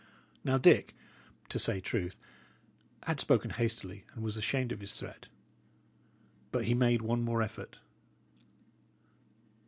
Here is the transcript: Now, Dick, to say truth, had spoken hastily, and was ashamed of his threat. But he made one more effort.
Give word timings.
Now, 0.43 0.57
Dick, 0.57 0.95
to 1.49 1.59
say 1.59 1.79
truth, 1.79 2.19
had 3.03 3.19
spoken 3.19 3.51
hastily, 3.51 4.03
and 4.15 4.23
was 4.23 4.35
ashamed 4.35 4.71
of 4.71 4.79
his 4.79 4.93
threat. 4.93 5.27
But 6.51 6.65
he 6.65 6.73
made 6.73 7.03
one 7.03 7.21
more 7.21 7.43
effort. 7.43 7.77